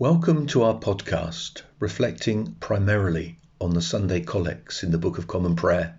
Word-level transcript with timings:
Welcome 0.00 0.46
to 0.48 0.62
our 0.62 0.78
podcast, 0.78 1.62
reflecting 1.80 2.54
primarily 2.60 3.36
on 3.60 3.74
the 3.74 3.82
Sunday 3.82 4.20
collects 4.20 4.84
in 4.84 4.92
the 4.92 4.96
Book 4.96 5.18
of 5.18 5.26
Common 5.26 5.56
Prayer. 5.56 5.98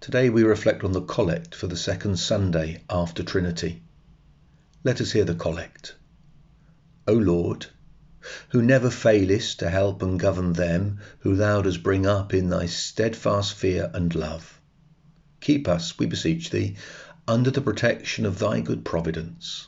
Today 0.00 0.30
we 0.30 0.42
reflect 0.42 0.84
on 0.84 0.92
the 0.92 1.02
collect 1.02 1.54
for 1.54 1.66
the 1.66 1.76
second 1.76 2.16
Sunday 2.18 2.80
after 2.88 3.22
Trinity. 3.22 3.82
Let 4.84 5.02
us 5.02 5.12
hear 5.12 5.26
the 5.26 5.34
collect. 5.34 5.96
O 7.06 7.12
Lord, 7.12 7.66
who 8.48 8.62
never 8.62 8.88
failest 8.88 9.58
to 9.58 9.68
help 9.68 10.00
and 10.00 10.18
govern 10.18 10.54
them 10.54 10.98
who 11.18 11.36
thou 11.36 11.60
dost 11.60 11.82
bring 11.82 12.06
up 12.06 12.32
in 12.32 12.48
thy 12.48 12.64
steadfast 12.64 13.52
fear 13.52 13.90
and 13.92 14.14
love. 14.14 14.58
Keep 15.42 15.68
us, 15.68 15.98
we 15.98 16.06
beseech 16.06 16.48
thee, 16.48 16.76
under 17.28 17.50
the 17.50 17.60
protection 17.60 18.24
of 18.24 18.38
thy 18.38 18.62
good 18.62 18.82
providence 18.82 19.66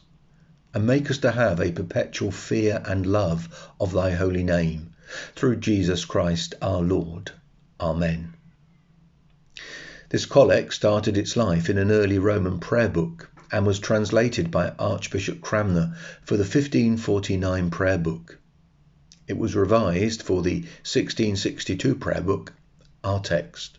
and 0.77 0.87
make 0.87 1.11
us 1.11 1.17
to 1.17 1.33
have 1.33 1.59
a 1.59 1.73
perpetual 1.73 2.31
fear 2.31 2.83
and 2.85 3.07
love 3.07 3.71
of 3.81 3.95
thy 3.95 4.11
holy 4.11 4.45
name, 4.45 4.91
through 5.35 5.57
Jesus 5.57 6.05
Christ 6.05 6.55
our 6.61 6.83
Lord. 6.83 7.31
Amen. 7.81 8.35
This 10.11 10.27
collect 10.27 10.75
started 10.75 11.17
its 11.17 11.35
life 11.35 11.71
in 11.71 11.79
an 11.79 11.91
early 11.91 12.19
Roman 12.19 12.61
prayer 12.61 12.91
book 12.91 13.31
and 13.51 13.65
was 13.65 13.79
translated 13.79 14.51
by 14.51 14.69
Archbishop 14.79 15.41
Cranmer 15.41 15.97
for 16.23 16.37
the 16.37 16.43
1549 16.43 17.71
prayer 17.71 17.97
book. 17.97 18.39
It 19.27 19.39
was 19.39 19.57
revised 19.57 20.23
for 20.23 20.43
the 20.43 20.57
1662 20.85 21.95
prayer 21.95 22.21
book, 22.21 22.53
our 23.03 23.21
text, 23.21 23.79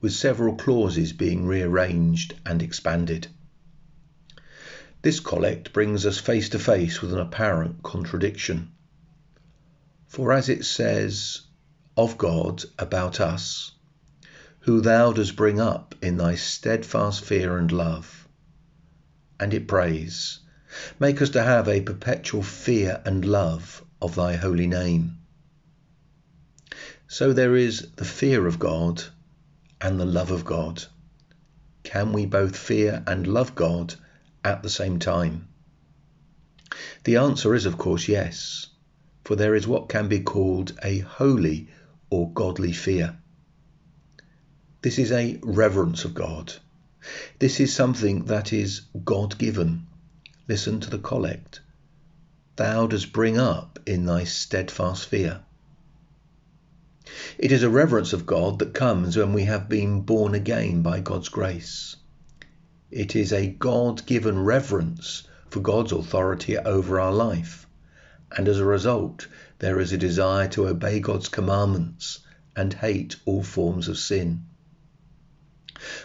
with 0.00 0.12
several 0.12 0.56
clauses 0.56 1.12
being 1.12 1.46
rearranged 1.46 2.34
and 2.44 2.60
expanded. 2.62 3.28
This 5.02 5.18
collect 5.18 5.72
brings 5.72 6.06
us 6.06 6.18
face 6.18 6.48
to 6.50 6.60
face 6.60 7.02
with 7.02 7.12
an 7.12 7.18
apparent 7.18 7.82
contradiction. 7.82 8.70
For 10.06 10.32
as 10.32 10.48
it 10.48 10.64
says 10.64 11.40
of 11.96 12.16
God 12.16 12.62
about 12.78 13.20
us, 13.20 13.72
who 14.60 14.80
thou 14.80 15.12
dost 15.12 15.34
bring 15.34 15.60
up 15.60 15.96
in 16.00 16.18
thy 16.18 16.36
steadfast 16.36 17.24
fear 17.24 17.58
and 17.58 17.72
love, 17.72 18.28
and 19.40 19.52
it 19.52 19.66
prays, 19.66 20.38
make 21.00 21.20
us 21.20 21.30
to 21.30 21.42
have 21.42 21.66
a 21.66 21.80
perpetual 21.80 22.44
fear 22.44 23.02
and 23.04 23.24
love 23.24 23.84
of 24.00 24.14
thy 24.14 24.36
holy 24.36 24.68
name. 24.68 25.18
So 27.08 27.32
there 27.32 27.56
is 27.56 27.88
the 27.96 28.04
fear 28.04 28.46
of 28.46 28.60
God 28.60 29.02
and 29.80 29.98
the 29.98 30.06
love 30.06 30.30
of 30.30 30.44
God. 30.44 30.84
Can 31.82 32.12
we 32.12 32.24
both 32.24 32.56
fear 32.56 33.02
and 33.08 33.26
love 33.26 33.56
God 33.56 33.96
at 34.44 34.62
the 34.62 34.70
same 34.70 34.98
time? 34.98 35.48
The 37.04 37.16
answer 37.16 37.54
is, 37.54 37.66
of 37.66 37.78
course, 37.78 38.08
yes, 38.08 38.68
for 39.24 39.36
there 39.36 39.54
is 39.54 39.66
what 39.66 39.88
can 39.88 40.08
be 40.08 40.20
called 40.20 40.72
a 40.82 40.98
holy 40.98 41.68
or 42.10 42.30
godly 42.32 42.72
fear. 42.72 43.16
This 44.82 44.98
is 44.98 45.12
a 45.12 45.38
reverence 45.42 46.04
of 46.04 46.14
God. 46.14 46.54
This 47.38 47.60
is 47.60 47.74
something 47.74 48.24
that 48.26 48.52
is 48.52 48.82
God 49.04 49.38
given. 49.38 49.86
Listen 50.48 50.80
to 50.80 50.90
the 50.90 50.98
collect. 50.98 51.60
Thou 52.56 52.86
dost 52.86 53.12
bring 53.12 53.38
up 53.38 53.78
in 53.86 54.04
thy 54.06 54.24
steadfast 54.24 55.06
fear. 55.06 55.40
It 57.38 57.52
is 57.52 57.62
a 57.62 57.70
reverence 57.70 58.12
of 58.12 58.26
God 58.26 58.58
that 58.58 58.74
comes 58.74 59.16
when 59.16 59.32
we 59.32 59.44
have 59.44 59.68
been 59.68 60.02
born 60.02 60.34
again 60.34 60.82
by 60.82 61.00
God's 61.00 61.28
grace. 61.28 61.96
It 62.92 63.16
is 63.16 63.32
a 63.32 63.46
God 63.46 64.04
given 64.04 64.38
reverence 64.40 65.22
for 65.48 65.60
God's 65.60 65.92
authority 65.92 66.58
over 66.58 67.00
our 67.00 67.10
life. 67.10 67.66
And 68.36 68.46
as 68.46 68.58
a 68.58 68.66
result, 68.66 69.28
there 69.60 69.80
is 69.80 69.92
a 69.92 69.96
desire 69.96 70.46
to 70.48 70.68
obey 70.68 71.00
God's 71.00 71.30
commandments 71.30 72.18
and 72.54 72.74
hate 72.74 73.16
all 73.24 73.42
forms 73.42 73.88
of 73.88 73.96
sin. 73.96 74.44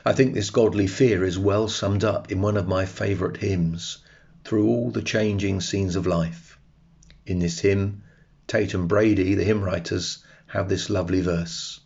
I 0.06 0.14
think 0.14 0.34
this 0.34 0.50
godly 0.50 0.88
fear 0.88 1.26
is 1.26 1.38
well 1.38 1.68
summed 1.68 2.06
up 2.06 2.32
in 2.32 2.42
one 2.42 2.56
of 2.56 2.70
my 2.70 2.86
favourite 2.86 3.36
hymns, 3.36 3.98
Through 4.46 4.70
All 4.70 4.90
the 4.90 5.02
Changing 5.02 5.60
Scenes 5.60 5.98
of 5.98 6.08
Life. 6.08 6.58
In 7.26 7.40
this 7.40 7.60
hymn, 7.60 8.02
Tate 8.48 8.74
and 8.74 8.88
Brady, 8.88 9.36
the 9.36 9.44
hymn 9.44 9.62
writers, 9.62 10.20
have 10.48 10.70
this 10.70 10.90
lovely 10.90 11.20
verse 11.20 11.82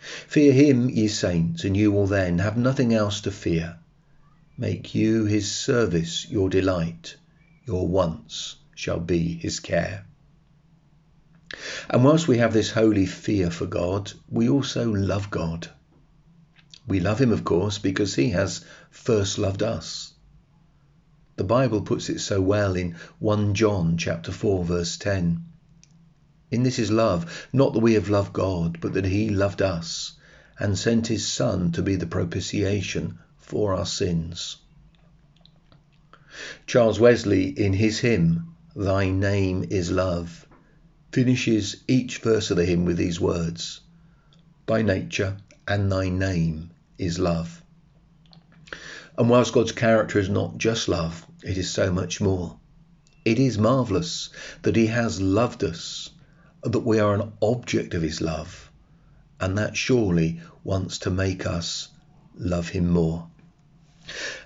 Fear 0.00 0.54
him, 0.54 0.88
ye 0.88 1.06
saints, 1.06 1.64
and 1.64 1.76
you 1.76 1.92
will 1.92 2.06
then 2.06 2.38
have 2.38 2.56
nothing 2.56 2.94
else 2.94 3.20
to 3.20 3.30
fear. 3.30 3.76
Make 4.58 4.94
you 4.94 5.24
his 5.24 5.50
service 5.50 6.28
your 6.28 6.50
delight, 6.50 7.16
your 7.64 7.88
wants 7.88 8.56
shall 8.74 9.00
be 9.00 9.34
his 9.34 9.60
care. 9.60 10.04
And 11.88 12.04
whilst 12.04 12.28
we 12.28 12.38
have 12.38 12.52
this 12.52 12.70
holy 12.70 13.06
fear 13.06 13.50
for 13.50 13.66
God, 13.66 14.12
we 14.28 14.48
also 14.48 14.90
love 14.90 15.30
God. 15.30 15.68
We 16.86 17.00
love 17.00 17.18
him, 17.18 17.32
of 17.32 17.44
course, 17.44 17.78
because 17.78 18.14
he 18.14 18.30
has 18.30 18.64
first 18.90 19.38
loved 19.38 19.62
us. 19.62 20.12
The 21.36 21.44
Bible 21.44 21.80
puts 21.80 22.10
it 22.10 22.20
so 22.20 22.42
well 22.42 22.76
in 22.76 22.96
1 23.20 23.54
John 23.54 23.96
chapter 23.96 24.32
4 24.32 24.64
verse 24.64 24.98
10. 24.98 25.44
In 26.50 26.62
this 26.62 26.78
is 26.78 26.90
love, 26.90 27.48
not 27.54 27.72
that 27.72 27.80
we 27.80 27.94
have 27.94 28.10
loved 28.10 28.34
God, 28.34 28.80
but 28.82 28.92
that 28.92 29.06
he 29.06 29.30
loved 29.30 29.62
us 29.62 30.12
and 30.58 30.78
sent 30.78 31.06
his 31.06 31.26
son 31.26 31.72
to 31.72 31.82
be 31.82 31.96
the 31.96 32.06
propitiation 32.06 33.18
for 33.52 33.74
our 33.74 33.84
sins. 33.84 34.56
Charles 36.66 36.98
Wesley, 36.98 37.48
in 37.48 37.74
his 37.74 37.98
hymn, 37.98 38.54
Thy 38.74 39.10
Name 39.10 39.66
is 39.68 39.90
Love, 39.90 40.46
finishes 41.12 41.76
each 41.86 42.16
verse 42.20 42.50
of 42.50 42.56
the 42.56 42.64
hymn 42.64 42.86
with 42.86 42.96
these 42.96 43.20
words 43.20 43.80
By 44.64 44.80
nature 44.80 45.36
and 45.68 45.92
thy 45.92 46.08
name 46.08 46.70
is 46.96 47.18
love. 47.18 47.62
And 49.18 49.28
whilst 49.28 49.52
God's 49.52 49.72
character 49.72 50.18
is 50.18 50.30
not 50.30 50.56
just 50.56 50.88
love, 50.88 51.26
it 51.42 51.58
is 51.58 51.68
so 51.68 51.92
much 51.92 52.22
more. 52.22 52.58
It 53.26 53.38
is 53.38 53.58
marvellous 53.58 54.30
that 54.62 54.76
He 54.76 54.86
has 54.86 55.20
loved 55.20 55.62
us, 55.62 56.08
that 56.62 56.80
we 56.80 56.98
are 56.98 57.14
an 57.14 57.32
object 57.42 57.92
of 57.92 58.00
His 58.00 58.22
love, 58.22 58.70
and 59.38 59.58
that 59.58 59.76
surely 59.76 60.40
wants 60.64 60.96
to 61.00 61.10
make 61.10 61.44
us 61.44 61.88
love 62.34 62.70
Him 62.70 62.88
more. 62.88 63.28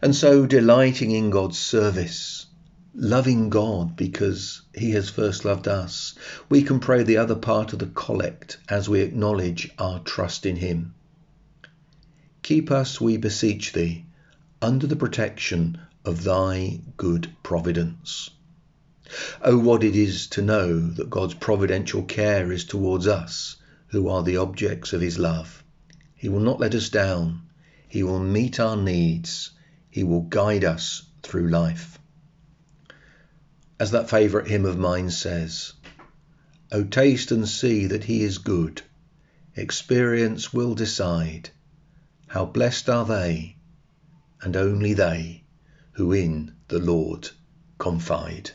And 0.02 0.14
so, 0.14 0.46
delighting 0.46 1.10
in 1.10 1.30
God's 1.30 1.58
service, 1.58 2.46
loving 2.94 3.50
God 3.50 3.96
because 3.96 4.62
He 4.74 4.90
has 4.92 5.10
first 5.10 5.44
loved 5.44 5.68
us, 5.68 6.14
we 6.48 6.62
can 6.62 6.80
pray 6.80 7.02
the 7.02 7.16
other 7.16 7.34
part 7.34 7.72
of 7.72 7.78
the 7.78 7.86
collect 7.86 8.58
as 8.68 8.88
we 8.88 9.00
acknowledge 9.00 9.70
our 9.78 10.00
trust 10.00 10.46
in 10.46 10.56
Him. 10.56 10.94
Keep 12.42 12.70
us, 12.70 13.00
we 13.00 13.16
beseech 13.16 13.72
Thee, 13.72 14.04
under 14.62 14.86
the 14.86 14.96
protection 14.96 15.78
of 16.04 16.24
Thy 16.24 16.80
good 16.96 17.34
providence. 17.42 18.30
Oh, 19.42 19.58
what 19.58 19.84
it 19.84 19.94
is 19.94 20.26
to 20.28 20.42
know 20.42 20.80
that 20.80 21.10
God's 21.10 21.34
providential 21.34 22.02
care 22.02 22.50
is 22.50 22.64
towards 22.64 23.06
us, 23.06 23.56
who 23.88 24.08
are 24.08 24.22
the 24.22 24.36
objects 24.36 24.92
of 24.92 25.00
His 25.00 25.18
love. 25.18 25.62
He 26.14 26.28
will 26.28 26.40
not 26.40 26.60
let 26.60 26.74
us 26.74 26.88
down. 26.88 27.42
He 27.88 28.02
will 28.02 28.20
meet 28.20 28.58
our 28.58 28.76
needs. 28.76 29.50
He 29.88 30.02
will 30.02 30.22
guide 30.22 30.64
us 30.64 31.02
through 31.22 31.48
life. 31.48 31.98
As 33.78 33.92
that 33.92 34.10
favourite 34.10 34.48
hymn 34.48 34.64
of 34.64 34.78
mine 34.78 35.10
says, 35.10 35.72
O 36.72 36.82
taste 36.84 37.30
and 37.30 37.48
see 37.48 37.86
that 37.86 38.04
He 38.04 38.22
is 38.22 38.38
good. 38.38 38.82
Experience 39.54 40.52
will 40.52 40.74
decide. 40.74 41.50
How 42.26 42.44
blessed 42.44 42.88
are 42.88 43.04
they, 43.04 43.56
and 44.42 44.56
only 44.56 44.92
they, 44.92 45.44
who 45.92 46.12
in 46.12 46.54
the 46.68 46.80
Lord 46.80 47.30
confide. 47.78 48.50